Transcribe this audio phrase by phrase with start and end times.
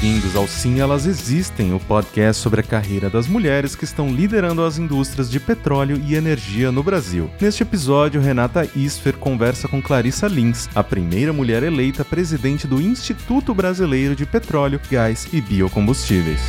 [0.00, 4.62] bem-vindos ao Sim Elas Existem, o podcast sobre a carreira das mulheres que estão liderando
[4.62, 7.28] as indústrias de petróleo e energia no Brasil.
[7.40, 13.52] Neste episódio, Renata Isfer conversa com Clarissa Lins, a primeira mulher eleita presidente do Instituto
[13.52, 16.40] Brasileiro de Petróleo, Gás e Biocombustíveis.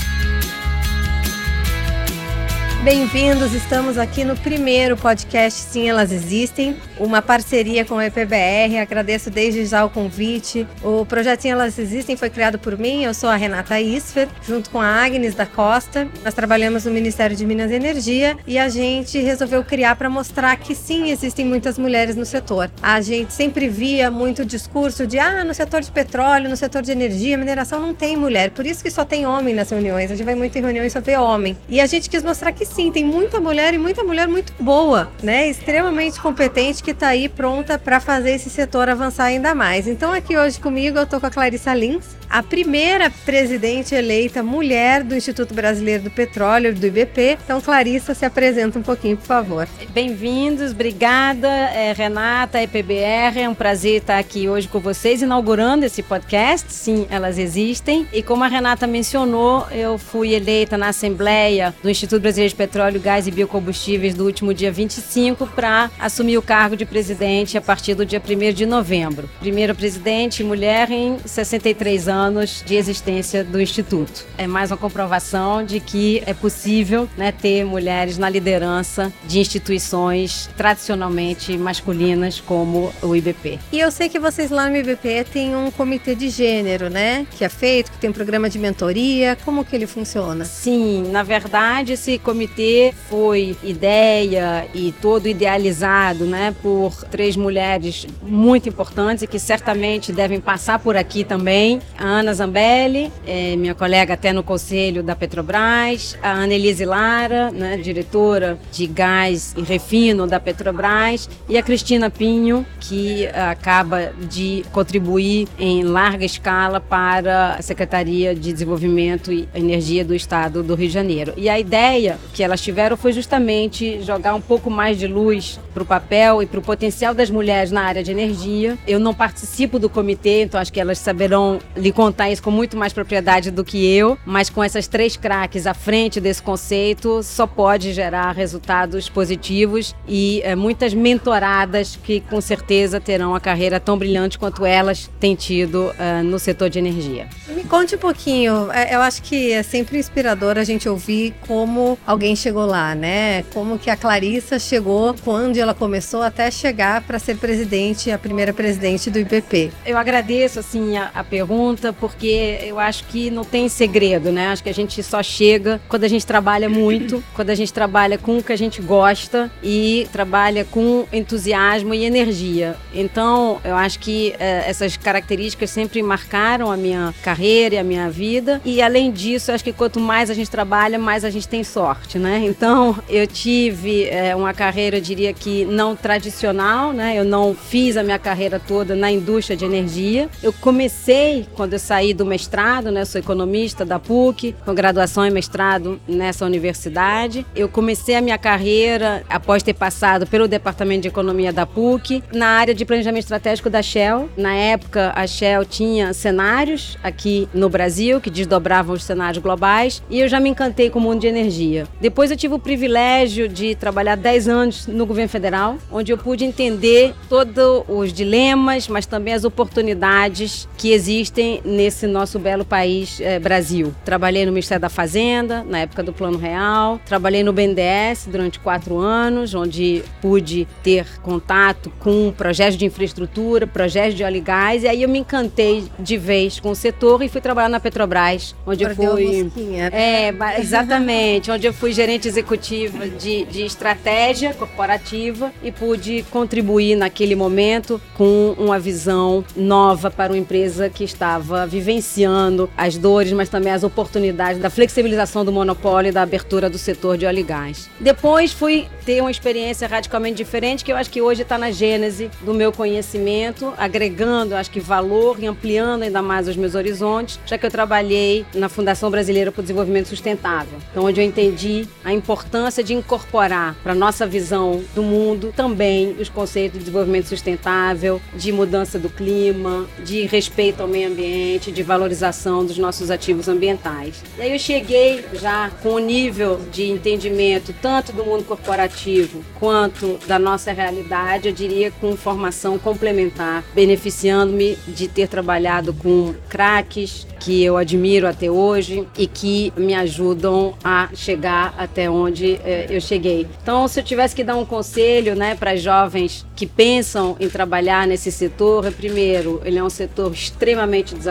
[2.81, 8.77] Bem-vindos, estamos aqui no primeiro podcast Sim, Elas Existem, uma parceria com o EPBR.
[8.81, 10.65] Agradeço desde já o convite.
[10.81, 14.69] O projeto Sim, Elas Existem foi criado por mim, eu sou a Renata Isfer, junto
[14.69, 16.07] com a Agnes da Costa.
[16.23, 20.55] Nós trabalhamos no Ministério de Minas e Energia e a gente resolveu criar para mostrar
[20.55, 22.71] que sim, existem muitas mulheres no setor.
[22.81, 26.93] A gente sempre via muito discurso de ah, no setor de petróleo, no setor de
[26.93, 30.09] energia, mineração não tem mulher, por isso que só tem homem nas reuniões.
[30.09, 31.57] A gente vai muito em reuniões só vê homem.
[31.67, 35.11] E a gente quis mostrar que sim, tem muita mulher e muita mulher muito boa,
[35.21, 35.47] né?
[35.49, 39.87] Extremamente competente que está aí pronta para fazer esse setor avançar ainda mais.
[39.87, 45.03] Então aqui hoje comigo eu tô com a Clarissa Lins, a primeira presidente eleita mulher
[45.03, 47.39] do Instituto Brasileiro do Petróleo, do IBP.
[47.43, 49.67] Então Clarissa se apresenta um pouquinho, por favor.
[49.89, 56.03] Bem-vindos, obrigada, é, Renata, EPBR, é um prazer estar aqui hoje com vocês, inaugurando esse
[56.03, 56.71] podcast.
[56.71, 58.07] Sim, elas existem.
[58.13, 63.01] E como a Renata mencionou, eu fui eleita na Assembleia do Instituto Brasileiro de Petróleo,
[63.01, 67.95] Gás e Biocombustíveis do último dia 25 para assumir o cargo de presidente a partir
[67.95, 69.27] do dia 1 de novembro.
[69.39, 72.18] Primeira presidente mulher em 63 anos
[72.65, 74.25] de existência do Instituto.
[74.37, 80.49] É mais uma comprovação de que é possível né, ter mulheres na liderança de instituições
[80.57, 83.59] tradicionalmente masculinas como o IBP.
[83.71, 87.25] E eu sei que vocês lá no IBP têm um comitê de gênero, né?
[87.37, 89.37] Que é feito, que tem um programa de mentoria.
[89.45, 90.45] Como que ele funciona?
[90.45, 98.07] Sim, na verdade, esse comitê comitê foi ideia e todo idealizado né, por três mulheres
[98.21, 101.79] muito importantes e que certamente devem passar por aqui também.
[101.97, 107.77] A Ana Zambelli, é, minha colega até no conselho da Petrobras, a Annelise Lara, né,
[107.77, 115.47] diretora de gás e refino da Petrobras, e a Cristina Pinho, que acaba de contribuir
[115.57, 120.93] em larga escala para a Secretaria de Desenvolvimento e Energia do Estado do Rio de
[120.93, 121.33] Janeiro.
[121.37, 125.83] E a ideia que elas tiveram foi justamente jogar um pouco mais de luz para
[125.83, 128.77] o papel e para o potencial das mulheres na área de energia.
[128.87, 132.77] Eu não participo do comitê, então acho que elas saberão lhe contar isso com muito
[132.77, 137.45] mais propriedade do que eu, mas com essas três craques à frente desse conceito, só
[137.45, 143.97] pode gerar resultados positivos e é, muitas mentoradas que com certeza terão a carreira tão
[143.97, 147.27] brilhante quanto elas têm tido uh, no setor de energia.
[147.49, 151.97] Me conte um pouquinho, é, eu acho que é sempre inspirador a gente ouvir como
[152.07, 153.43] alguém alguém chegou lá, né?
[153.53, 158.53] Como que a Clarissa chegou, quando ela começou até chegar para ser presidente, a primeira
[158.53, 159.71] presidente do IPP.
[159.85, 164.47] Eu agradeço assim a, a, pergunta porque eu acho que não tem segredo, né?
[164.47, 168.17] Acho que a gente só chega quando a gente trabalha muito, quando a gente trabalha
[168.17, 172.75] com o que a gente gosta e trabalha com entusiasmo e energia.
[172.93, 178.09] Então, eu acho que é, essas características sempre marcaram a minha carreira e a minha
[178.09, 178.61] vida.
[178.65, 182.17] E além disso, acho que quanto mais a gente trabalha, mais a gente tem sorte,
[182.17, 182.41] né?
[182.45, 187.17] Então eu tive é, uma carreira, eu diria que não tradicional, né?
[187.17, 190.29] Eu não fiz a minha carreira toda na indústria de energia.
[190.41, 193.05] Eu comecei quando eu saí do mestrado, né?
[193.05, 197.45] Sou economista da PUC, com graduação e mestrado nessa universidade.
[197.55, 202.47] Eu comecei a minha carreira após ter passado pelo departamento de economia da PUC na
[202.47, 204.29] área de planejamento estratégico da Shell.
[204.37, 210.19] Na época a Shell tinha cenários aqui no Brasil que desdobravam os cenários globais e
[210.19, 211.85] eu já me encantei com o mundo de energia.
[212.01, 216.45] Depois eu tive o privilégio de trabalhar 10 anos no governo federal, onde eu pude
[216.45, 223.39] entender todos os dilemas, mas também as oportunidades que existem nesse nosso belo país eh,
[223.39, 223.93] Brasil.
[224.03, 228.97] Trabalhei no Ministério da Fazenda, na época do Plano Real, trabalhei no BNDES durante quatro
[228.97, 234.87] anos, onde pude ter contato com projetos de infraestrutura, projetos de óleo e gás, e
[234.87, 238.83] aí eu me encantei de vez com o setor e fui trabalhar na Petrobras, onde
[238.83, 239.51] eu fui.
[239.91, 247.35] É, exatamente, onde eu fui gerente executiva de, de estratégia corporativa e pude contribuir naquele
[247.35, 253.71] momento com uma visão nova para uma empresa que estava vivenciando as dores, mas também
[253.71, 257.89] as oportunidades da flexibilização do monopólio e da abertura do setor de óleo e gás.
[257.99, 262.29] Depois fui ter uma experiência radicalmente diferente que eu acho que hoje está na gênese
[262.41, 267.57] do meu conhecimento, agregando, acho que valor e ampliando ainda mais os meus horizontes, já
[267.57, 272.13] que eu trabalhei na Fundação Brasileira para o Desenvolvimento Sustentável, então onde eu entendi a
[272.13, 278.51] importância de incorporar para nossa visão do mundo também os conceitos de desenvolvimento sustentável, de
[278.51, 284.21] mudança do clima, de respeito ao meio ambiente ambiente, de valorização dos nossos ativos ambientais.
[284.37, 290.19] E aí eu cheguei já com o nível de entendimento tanto do mundo corporativo quanto
[290.27, 297.63] da nossa realidade, eu diria com formação complementar, beneficiando-me de ter trabalhado com craques que
[297.63, 303.47] eu admiro até hoje e que me ajudam a chegar até onde eh, eu cheguei.
[303.63, 308.05] Então, se eu tivesse que dar um conselho, né, para jovens que pensam em trabalhar
[308.05, 311.28] nesse setor, é primeiro, ele é um setor extremamente desafiador,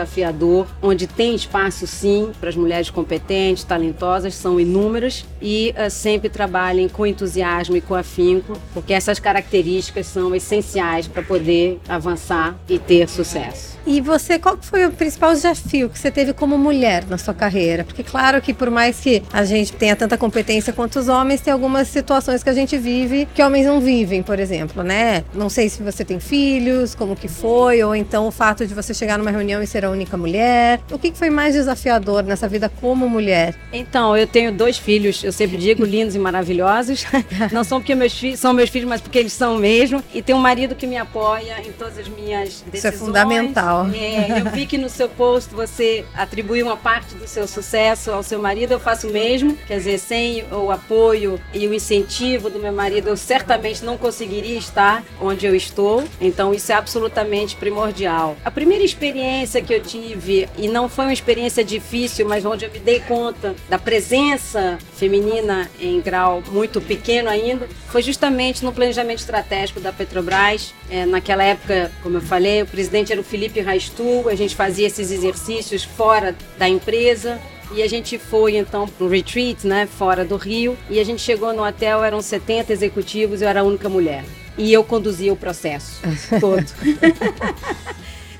[0.81, 6.87] onde tem espaço sim para as mulheres competentes, talentosas, são inúmeras e uh, sempre trabalhem
[6.87, 13.07] com entusiasmo e com afinco, porque essas características são essenciais para poder avançar e ter
[13.07, 13.78] sucesso.
[13.85, 17.83] E você, qual foi o principal desafio que você teve como mulher na sua carreira?
[17.83, 21.51] Porque claro que por mais que a gente tenha tanta competência quanto os homens, tem
[21.51, 25.23] algumas situações que a gente vive que homens não vivem, por exemplo, né?
[25.33, 28.93] Não sei se você tem filhos, como que foi, ou então o fato de você
[28.93, 30.79] chegar numa reunião e ser a única mulher.
[30.91, 33.55] O que foi mais desafiador nessa vida como mulher?
[33.71, 37.05] Então, eu tenho dois filhos, eu sempre digo, lindos e maravilhosos.
[37.51, 40.03] Não são porque meus filhos são meus filhos, mas porque eles são mesmo.
[40.13, 42.73] E tenho um marido que me apoia em todas as minhas decisões.
[42.73, 43.68] Isso é fundamental.
[43.93, 48.23] É, eu vi que no seu post você atribuiu uma parte do seu sucesso ao
[48.23, 49.55] seu marido, eu faço o mesmo.
[49.67, 54.57] Quer dizer, sem o apoio e o incentivo do meu marido, eu certamente não conseguiria
[54.57, 56.03] estar onde eu estou.
[56.19, 58.35] Então, isso é absolutamente primordial.
[58.43, 62.71] A primeira experiência que eu tive, e não foi uma experiência difícil, mas onde eu
[62.71, 69.19] me dei conta da presença feminina em grau muito pequeno ainda, foi justamente no planejamento
[69.19, 70.73] estratégico da Petrobras.
[70.89, 74.87] É, naquela época, como eu falei, o presidente era o Felipe Raistu, a gente fazia
[74.87, 77.39] esses exercícios fora da empresa.
[77.71, 80.75] E a gente foi então para um retreat, né, fora do Rio.
[80.89, 84.25] E a gente chegou no hotel, eram 70 executivos, eu era a única mulher.
[84.57, 86.01] E eu conduzia o processo
[86.41, 86.65] todo.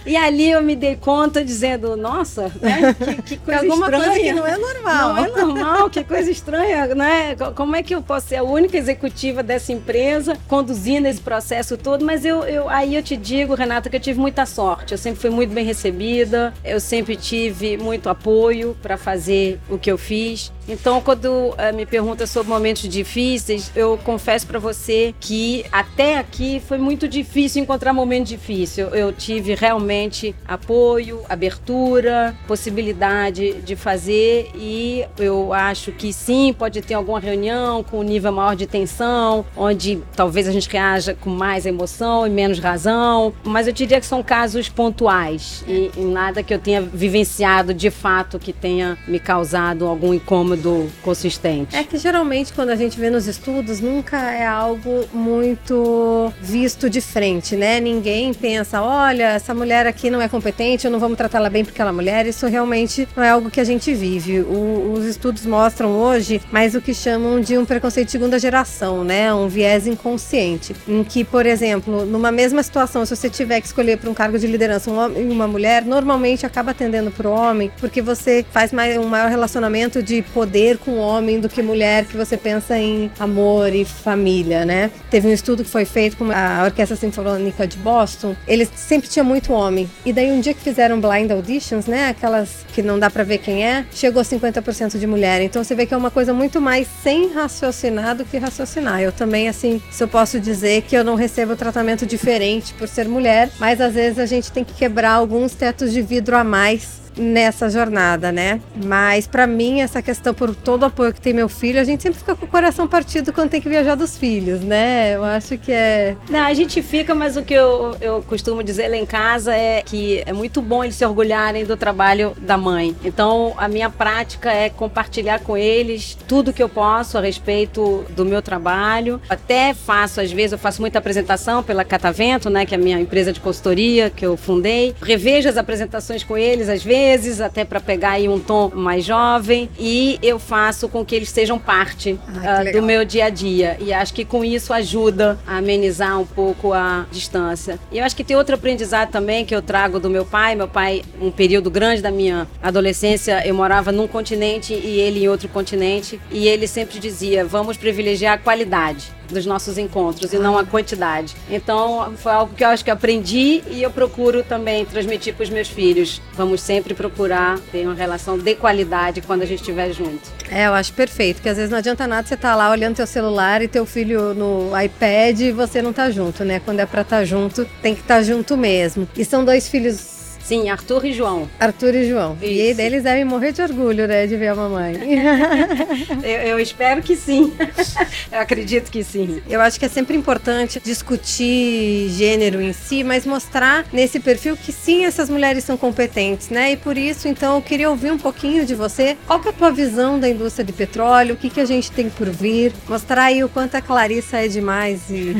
[0.06, 2.94] E ali eu me dei conta dizendo, nossa, né?
[2.94, 4.06] Que, que coisa Alguma estranha.
[4.06, 5.13] coisa que não é normal.
[5.13, 7.36] Não é normal, que coisa estranha, né?
[7.56, 12.04] Como é que eu posso ser a única executiva dessa empresa conduzindo esse processo todo?
[12.06, 14.92] Mas eu, eu aí eu te digo, Renata, que eu tive muita sorte.
[14.94, 19.92] Eu sempre fui muito bem recebida, eu sempre tive muito apoio para fazer o que
[19.92, 20.51] eu fiz.
[20.69, 26.62] Então, quando uh, me pergunta sobre momentos difíceis, eu confesso para você que até aqui
[26.68, 28.88] foi muito difícil encontrar momento difícil.
[28.89, 36.94] Eu tive realmente apoio, abertura, possibilidade de fazer e eu acho que sim, pode ter
[36.94, 41.65] alguma reunião com um nível maior de tensão, onde talvez a gente reaja com mais
[41.65, 46.54] emoção e menos razão, mas eu diria que são casos pontuais e, e nada que
[46.54, 50.58] eu tenha vivenciado de fato que tenha me causado algum incômodo
[51.01, 51.75] consistente.
[51.75, 57.01] É que geralmente quando a gente vê nos estudos nunca é algo muito visto de
[57.01, 57.79] frente, né?
[57.79, 61.63] Ninguém pensa, olha, essa mulher aqui não é competente, eu não vamos tratar ela bem
[61.63, 62.25] porque ela é mulher.
[62.25, 64.41] Isso realmente não é algo que a gente vive.
[64.41, 69.03] O, os estudos mostram hoje mais o que chamam de um preconceito de segunda geração,
[69.03, 69.33] né?
[69.33, 73.97] Um viés inconsciente, em que, por exemplo, numa mesma situação, se você tiver que escolher
[73.97, 77.31] para um cargo de liderança um homem e uma mulher, normalmente acaba atendendo para o
[77.31, 81.62] homem, porque você faz mais, um maior relacionamento de poder poder com homem do que
[81.62, 84.89] mulher, que você pensa em amor e família, né?
[85.12, 89.24] Teve um estudo que foi feito com a Orquestra Sinfônica de Boston, eles sempre tinha
[89.24, 89.88] muito homem.
[90.03, 93.38] E daí um dia que fizeram blind auditions, né, aquelas que não dá para ver
[93.38, 95.39] quem é, chegou a 50% de mulher.
[95.41, 99.01] Então você vê que é uma coisa muito mais sem raciocinar do que raciocinar.
[99.01, 103.08] Eu também assim, se eu posso dizer que eu não recebo tratamento diferente por ser
[103.08, 107.00] mulher, mas às vezes a gente tem que quebrar alguns tetos de vidro a mais
[107.19, 108.61] nessa jornada, né?
[108.83, 112.01] Mas para mim, essa questão por todo o apoio que tem meu filho, a gente
[112.01, 115.15] sempre fica com o coração partido quando tem que viajar dos filhos, né?
[115.15, 116.15] Eu acho que é.
[116.29, 119.81] Não, a gente fica, mas o que eu, eu costumo dizer lá em casa é
[119.81, 122.95] que é muito bom eles se orgulharem do trabalho da mãe.
[123.03, 128.23] Então, a minha prática é compartilhar com eles tudo que eu posso a respeito do
[128.23, 129.21] meu trabalho.
[129.27, 132.65] Até faço, às vezes, eu faço muita apresentação pela Catavento, né?
[132.65, 134.95] Que é a minha empresa de consultoria que eu fundei.
[135.01, 139.04] Revejo as apresentações com eles, às vezes meses, até para pegar aí um tom mais
[139.04, 143.30] jovem, e eu faço com que eles sejam parte ah, uh, do meu dia a
[143.30, 143.78] dia.
[143.80, 147.80] E acho que com isso ajuda a amenizar um pouco a distância.
[147.92, 150.54] E eu acho que tem outro aprendizado também que eu trago do meu pai.
[150.54, 155.28] Meu pai, um período grande da minha adolescência, eu morava num continente e ele em
[155.28, 160.57] outro continente, e ele sempre dizia: vamos privilegiar a qualidade dos nossos encontros e não
[160.57, 161.36] a quantidade.
[161.50, 165.50] Então, foi algo que eu acho que aprendi e eu procuro também transmitir para os
[165.50, 166.21] meus filhos.
[166.33, 170.29] Vamos sempre procurar ter uma relação de qualidade quando a gente estiver junto.
[170.50, 172.95] É, eu acho perfeito, porque às vezes não adianta nada você estar tá lá olhando
[172.95, 176.59] teu celular e teu filho no iPad e você não tá junto, né?
[176.59, 179.07] Quando é para estar tá junto, tem que estar tá junto mesmo.
[179.15, 181.48] E são dois filhos Sim, Arthur e João.
[181.60, 182.38] Arthur e João.
[182.41, 182.51] Isso.
[182.51, 184.96] E eles devem morrer de orgulho, né, de ver a mamãe.
[186.24, 187.53] eu, eu, espero que sim.
[188.31, 189.41] eu acredito que sim.
[189.48, 194.72] Eu acho que é sempre importante discutir gênero em si, mas mostrar nesse perfil que
[194.72, 196.72] sim, essas mulheres são competentes, né?
[196.72, 199.17] E por isso, então, eu queria ouvir um pouquinho de você.
[199.27, 201.36] Qual que é a tua visão da indústria de petróleo?
[201.36, 202.74] O que, que a gente tem por vir?
[202.88, 205.36] Mostrar aí o quanto a Clarissa é demais e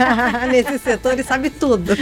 [0.50, 1.92] nesse setor e sabe tudo.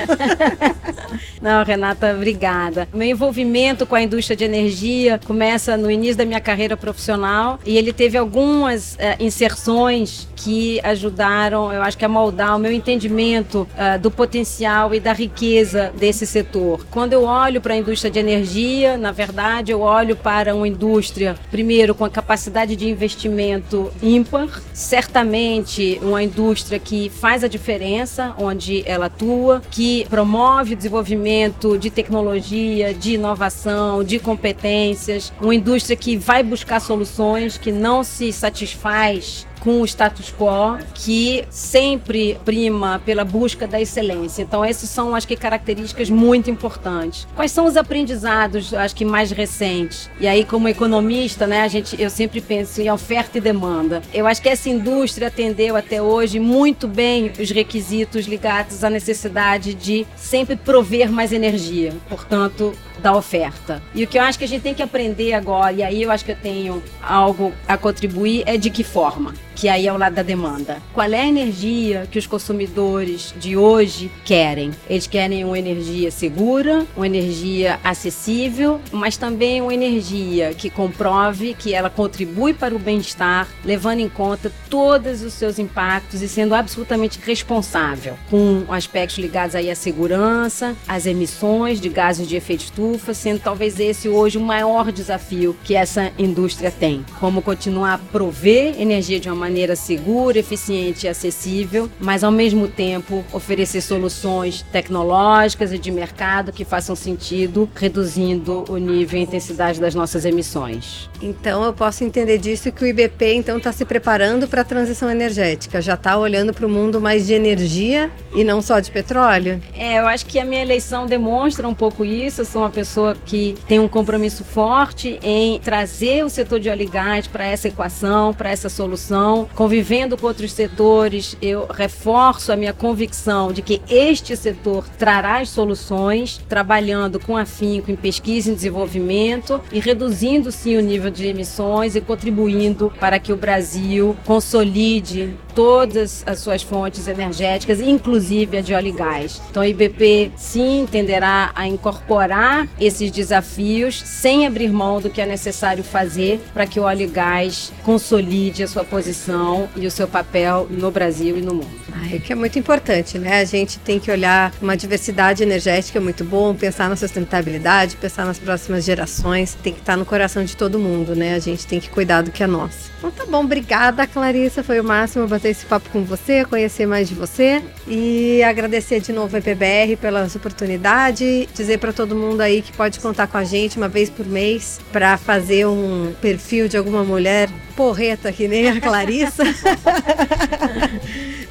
[1.41, 2.52] Não, Renata, obrigada.
[2.93, 7.79] Meu envolvimento com a indústria de energia começa no início da minha carreira profissional e
[7.79, 13.67] ele teve algumas uh, inserções que ajudaram, eu acho que a moldar o meu entendimento
[13.75, 16.85] uh, do potencial e da riqueza desse setor.
[16.91, 21.37] Quando eu olho para a indústria de energia, na verdade, eu olho para uma indústria,
[21.51, 28.83] primeiro, com a capacidade de investimento ímpar, certamente uma indústria que faz a diferença onde
[28.85, 36.17] ela atua, que promove o desenvolvimento de tecnologia, de inovação, de competências, uma indústria que
[36.17, 43.25] vai buscar soluções, que não se satisfaz com o status quo que sempre prima pela
[43.25, 44.43] busca da excelência.
[44.43, 47.29] Então, essas são, acho que, características muito importantes.
[47.37, 50.11] Quais são os aprendizados, acho que, mais recentes?
[50.19, 54.03] E aí, como economista, né, a gente, eu sempre penso em oferta e demanda.
[54.13, 59.75] Eu acho que essa indústria atendeu até hoje muito bem os requisitos ligados à necessidade
[59.75, 61.93] de sempre prover mais energia.
[62.09, 63.83] Portanto, da oferta.
[63.95, 66.11] E o que eu acho que a gente tem que aprender agora, e aí eu
[66.11, 69.97] acho que eu tenho algo a contribuir, é de que forma que aí é o
[69.97, 70.83] lado da demanda.
[70.93, 74.73] Qual é a energia que os consumidores de hoje querem?
[74.89, 81.75] Eles querem uma energia segura, uma energia acessível, mas também uma energia que comprove que
[81.75, 87.21] ela contribui para o bem-estar, levando em conta todos os seus impactos e sendo absolutamente
[87.23, 93.41] responsável com aspectos ligados aí à segurança, às emissões de gases de efeito estufa, sendo
[93.41, 97.05] talvez esse hoje o maior desafio que essa indústria tem.
[97.19, 102.69] Como continuar a prover energia de uma maneira segura, eficiente e acessível, mas ao mesmo
[102.69, 109.81] tempo oferecer soluções tecnológicas e de mercado que façam sentido, reduzindo o nível e intensidade
[109.81, 111.09] das nossas emissões.
[111.21, 115.11] Então eu posso entender disso que o IBP então está se preparando para a transição
[115.11, 119.61] energética, já está olhando para o mundo mais de energia e não só de petróleo?
[119.75, 122.41] É, eu acho que a minha eleição demonstra um pouco isso.
[122.41, 122.82] Eu sou uma pessoa
[123.25, 127.69] que tem um compromisso forte em trazer o setor de óleo e gás para essa
[127.69, 133.81] equação, para essa solução convivendo com outros setores, eu reforço a minha convicção de que
[133.89, 140.77] este setor trará as soluções, trabalhando com afinco em pesquisa e desenvolvimento e reduzindo sim
[140.77, 147.07] o nível de emissões e contribuindo para que o Brasil consolide todas as suas fontes
[147.07, 149.41] energéticas, inclusive a de óleo e gás.
[149.51, 155.27] Então, a IBP sim tenderá a incorporar esses desafios sem abrir mão do que é
[155.27, 160.09] necessário fazer para que o óleo e gás consolide a sua posição e o seu
[160.09, 161.83] papel no Brasil e no mundo.
[161.93, 163.41] Ah, é que é muito importante, né?
[163.41, 168.39] A gente tem que olhar uma diversidade energética muito bom, pensar na sustentabilidade, pensar nas
[168.39, 171.35] próximas gerações, tem que estar no coração de todo mundo, né?
[171.35, 172.91] A gente tem que cuidar do que é nosso.
[172.99, 177.09] Então tá bom, obrigada Clarissa, foi o máximo bater esse papo com você, conhecer mais
[177.09, 182.63] de você e agradecer de novo a EPBR pela oportunidade, dizer para todo mundo aí
[182.63, 186.77] que pode contar com a gente uma vez por mês para fazer um perfil de
[186.77, 189.43] alguma mulher porreta que nem a Clarissa.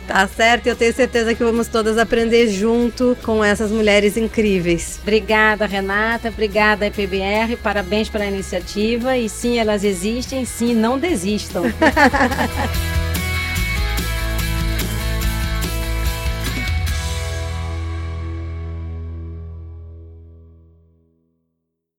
[0.08, 5.00] Tá certo, eu tenho certeza que vamos todas aprender junto com essas mulheres incríveis.
[5.01, 11.63] Obrigada, Renata, obrigada, EPBR, parabéns pela iniciativa e sim, elas existem, sim, não desistam.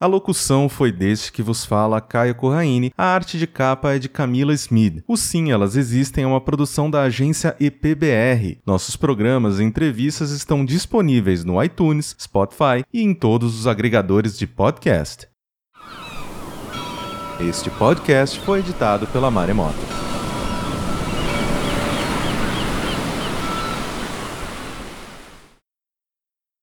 [0.02, 4.08] A locução foi deste que vos fala Caio Corraine, a arte de capa é de
[4.08, 5.04] Camila Smith.
[5.06, 8.58] O Sim, Elas Existem é uma produção da agência EPBR.
[8.66, 14.44] Nossos programas e entrevistas estão disponíveis no iTunes, Spotify e em todos os agregadores de
[14.44, 15.28] podcast.
[17.38, 20.11] Este podcast foi editado pela Maremoto.